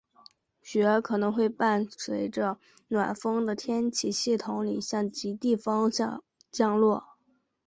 [0.63, 2.57] 雪可能会伴随着
[2.87, 7.05] 暖锋的天气系统里向极地方向降落。